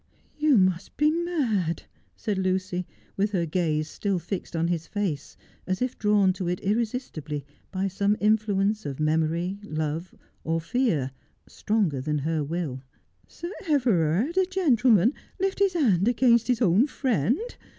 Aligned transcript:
'You 0.45 0.57
must 0.57 0.97
be 0.97 1.11
mad,' 1.11 1.83
said 2.15 2.39
Lucy, 2.39 2.87
with 3.15 3.33
her 3.33 3.45
gaze 3.45 3.87
still 3.87 4.17
fixed 4.17 4.55
on 4.55 4.67
his 4.67 4.87
face, 4.87 5.37
as 5.67 5.79
if 5.79 5.95
drawn 5.99 6.33
to 6.33 6.47
it 6.47 6.59
irresistibly 6.61 7.45
by 7.71 7.87
some 7.87 8.17
influence 8.19 8.83
of 8.83 8.99
memory, 8.99 9.59
love, 9.61 10.15
or 10.43 10.59
fear, 10.59 11.11
stronger 11.45 12.01
than 12.01 12.17
her 12.17 12.43
will.' 12.43 12.81
Sir 13.27 13.51
Everard, 13.67 14.37
a 14.39 14.45
gentleman, 14.47 15.13
lift 15.39 15.59
his 15.59 15.73
hand 15.73 16.07
against 16.07 16.47
his 16.47 16.63
own 16.63 16.87
friend 16.87 17.57